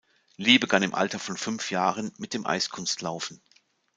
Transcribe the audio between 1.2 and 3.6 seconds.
fünf Jahren mit dem Eiskunstlaufen.